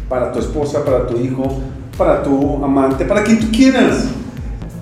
para 0.08 0.32
tu 0.32 0.38
esposa, 0.38 0.82
para 0.82 1.06
tu 1.06 1.18
hijo, 1.18 1.60
para 1.98 2.22
tu 2.22 2.64
amante, 2.64 3.04
para 3.04 3.22
quien 3.22 3.38
tú 3.38 3.50
quieras. 3.52 4.06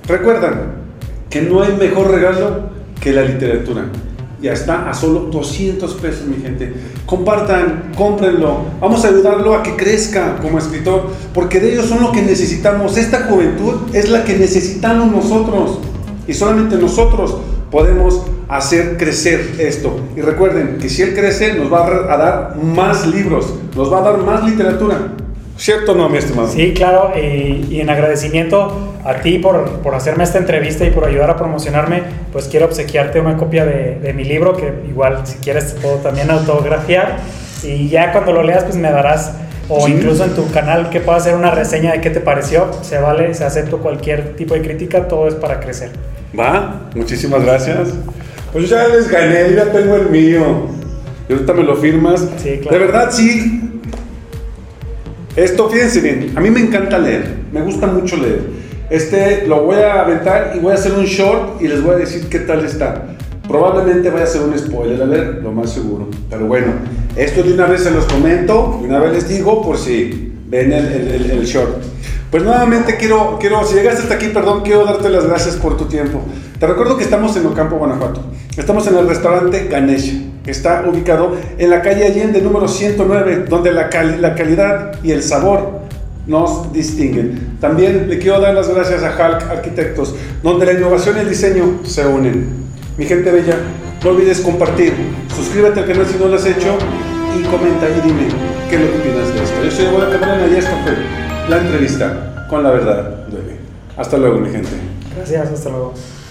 Recuerdan 0.06 0.76
que 1.28 1.42
no 1.42 1.62
hay 1.62 1.74
mejor 1.76 2.12
regalo 2.12 2.70
que 3.00 3.12
la 3.12 3.22
literatura 3.22 3.82
ya 4.40 4.52
está 4.52 4.88
a 4.90 4.94
solo 4.94 5.20
200 5.30 5.94
pesos, 5.94 6.26
mi 6.26 6.36
gente. 6.42 6.72
Compartan, 7.06 7.92
cómprenlo. 7.96 8.58
Vamos 8.80 9.04
a 9.04 9.08
ayudarlo 9.08 9.54
a 9.54 9.62
que 9.62 9.76
crezca 9.76 10.36
como 10.42 10.58
escritor, 10.58 11.10
porque 11.32 11.60
de 11.60 11.72
ellos 11.72 11.86
son 11.86 12.02
lo 12.02 12.12
que 12.12 12.22
necesitamos. 12.22 12.96
Esta 12.96 13.24
juventud 13.24 13.94
es 13.94 14.10
la 14.10 14.24
que 14.24 14.36
necesitamos 14.36 15.10
nosotros. 15.10 15.78
Y 16.28 16.34
solamente 16.34 16.76
nosotros 16.76 17.36
podemos 17.70 18.22
hacer 18.48 18.96
crecer 18.96 19.54
esto. 19.58 19.98
Y 20.16 20.20
recuerden 20.20 20.78
que 20.80 20.88
si 20.88 21.02
él 21.02 21.14
crece, 21.14 21.54
nos 21.54 21.72
va 21.72 21.86
a 21.86 22.16
dar 22.16 22.56
más 22.56 23.06
libros, 23.06 23.54
nos 23.74 23.92
va 23.92 23.98
a 23.98 24.02
dar 24.02 24.18
más 24.18 24.44
literatura. 24.44 25.12
¿Cierto 25.56 25.92
o 25.92 25.94
no, 25.94 26.08
mi 26.08 26.18
estimado? 26.18 26.48
Sí, 26.48 26.74
claro, 26.74 27.12
y, 27.16 27.80
en 27.80 27.88
agradecimiento 27.88 28.94
a 29.04 29.14
ti 29.14 29.38
por, 29.38 29.80
por, 29.80 29.94
hacerme 29.94 30.24
esta 30.24 30.38
entrevista 30.38 30.84
y 30.84 30.90
por 30.90 31.04
ayudar 31.04 31.30
a 31.30 31.36
promocionarme, 31.36 32.02
pues 32.32 32.46
quiero 32.48 32.66
obsequiarte 32.66 33.20
una 33.20 33.36
copia 33.36 33.64
de, 33.64 33.98
de 34.00 34.12
mi 34.12 34.24
libro, 34.24 34.56
que 34.56 34.72
igual 34.88 35.26
si 35.26 35.38
quieres 35.38 35.74
te 35.74 35.80
puedo 35.80 35.96
también 35.96 36.30
autografiar, 36.30 37.18
y 37.62 37.88
ya 37.88 38.12
cuando 38.12 38.32
lo 38.32 38.42
leas 38.42 38.64
pues 38.64 38.76
me 38.76 38.90
darás, 38.90 39.32
o 39.68 39.88
incluso 39.88 40.24
en 40.24 40.34
tu 40.34 40.50
canal 40.50 40.90
que 40.90 41.00
pueda 41.00 41.18
hacer 41.18 41.34
una 41.34 41.50
reseña 41.50 41.92
de 41.92 42.00
qué 42.00 42.10
te 42.10 42.20
pareció, 42.20 42.70
se 42.82 42.98
vale, 42.98 43.34
se 43.34 43.44
acepto 43.44 43.78
cualquier 43.78 44.36
tipo 44.36 44.54
de 44.54 44.62
crítica, 44.62 45.08
todo 45.08 45.26
es 45.28 45.34
para 45.34 45.60
crecer. 45.60 45.90
Va, 46.38 46.88
muchísimas 46.94 47.42
gracias. 47.42 47.94
Pues 48.52 48.68
ya 48.68 48.86
les 48.88 49.08
gané, 49.08 49.54
ya 49.54 49.72
tengo 49.72 49.96
el 49.96 50.08
mío. 50.08 50.68
Y 51.28 51.32
ahorita 51.32 51.52
me 51.54 51.64
lo 51.64 51.74
firmas. 51.76 52.28
Sí, 52.42 52.58
claro. 52.62 52.78
De 52.78 52.84
verdad, 52.84 53.10
sí, 53.10 53.75
esto, 55.36 55.68
fíjense 55.68 56.00
bien, 56.00 56.32
a 56.34 56.40
mí 56.40 56.50
me 56.50 56.60
encanta 56.60 56.98
leer, 56.98 57.26
me 57.52 57.60
gusta 57.62 57.86
mucho 57.86 58.16
leer. 58.16 58.40
Este 58.88 59.46
lo 59.46 59.64
voy 59.64 59.76
a 59.76 60.00
aventar 60.00 60.52
y 60.56 60.60
voy 60.60 60.72
a 60.72 60.74
hacer 60.74 60.92
un 60.92 61.04
short 61.04 61.60
y 61.60 61.68
les 61.68 61.82
voy 61.82 61.94
a 61.94 61.98
decir 61.98 62.28
qué 62.28 62.38
tal 62.40 62.64
está. 62.64 63.04
Probablemente 63.46 64.10
vaya 64.10 64.24
a 64.24 64.28
ser 64.28 64.42
un 64.42 64.58
spoiler 64.58 65.00
a 65.02 65.06
leer, 65.06 65.40
lo 65.42 65.52
más 65.52 65.72
seguro. 65.72 66.08
Pero 66.30 66.46
bueno, 66.46 66.72
esto 67.16 67.42
de 67.42 67.52
una 67.52 67.66
vez 67.66 67.82
se 67.82 67.90
los 67.90 68.04
comento, 68.06 68.78
de 68.80 68.88
una 68.88 68.98
vez 68.98 69.12
les 69.12 69.28
digo 69.28 69.62
por 69.62 69.76
si 69.76 70.32
ven 70.48 70.72
el, 70.72 71.30
el 71.30 71.44
short. 71.44 71.82
Pues 72.30 72.42
nuevamente 72.42 72.96
quiero, 72.96 73.38
quiero, 73.40 73.64
si 73.64 73.74
llegaste 73.74 74.02
hasta 74.02 74.14
aquí, 74.14 74.28
perdón, 74.28 74.62
quiero 74.64 74.84
darte 74.84 75.08
las 75.08 75.26
gracias 75.26 75.56
por 75.56 75.76
tu 75.76 75.84
tiempo. 75.84 76.20
Te 76.58 76.66
recuerdo 76.66 76.96
que 76.96 77.04
estamos 77.04 77.36
en 77.36 77.46
Ocampo, 77.46 77.76
Guanajuato. 77.76 78.24
Estamos 78.56 78.86
en 78.88 78.96
el 78.96 79.06
restaurante 79.06 79.68
Ganesha, 79.70 80.14
está 80.44 80.84
ubicado 80.88 81.36
en 81.56 81.70
la 81.70 81.82
calle 81.82 82.04
Allende 82.04 82.42
número 82.42 82.66
109, 82.66 83.44
donde 83.48 83.72
la, 83.72 83.88
la 84.18 84.34
calidad 84.34 84.98
y 85.04 85.12
el 85.12 85.22
sabor 85.22 85.82
nos 86.26 86.72
distinguen. 86.72 87.58
También 87.60 88.08
le 88.08 88.18
quiero 88.18 88.40
dar 88.40 88.54
las 88.54 88.68
gracias 88.68 89.04
a 89.04 89.10
Hulk 89.10 89.48
Arquitectos, 89.48 90.16
donde 90.42 90.66
la 90.66 90.72
innovación 90.72 91.16
y 91.18 91.20
el 91.20 91.28
diseño 91.28 91.80
se 91.84 92.06
unen. 92.06 92.66
Mi 92.98 93.04
gente 93.04 93.30
bella, 93.30 93.56
no 94.02 94.10
olvides 94.10 94.40
compartir, 94.40 94.94
suscríbete 95.34 95.80
al 95.80 95.86
canal 95.86 96.06
si 96.06 96.18
no 96.18 96.26
lo 96.26 96.34
has 96.34 96.46
hecho 96.46 96.76
y 97.38 97.44
comenta 97.44 97.88
y 97.88 98.08
dime 98.08 98.28
qué 98.68 98.76
es 98.76 98.80
lo 98.80 98.90
que 98.90 98.98
opinas 98.98 99.32
de 99.32 99.44
esto. 99.44 99.64
Yo 99.64 99.70
soy 99.70 99.86
Bola 99.92 100.10
Cabrera 100.10 100.48
y 100.48 100.56
esto 100.56 100.72
fue 100.82 101.25
la 101.48 101.58
entrevista 101.58 102.46
con 102.48 102.62
la 102.62 102.70
verdad 102.70 103.26
duele. 103.28 103.56
Hasta 103.96 104.16
luego, 104.18 104.38
mi 104.38 104.50
gente. 104.50 104.70
Gracias, 105.16 105.52
hasta 105.52 105.70
luego. 105.70 105.94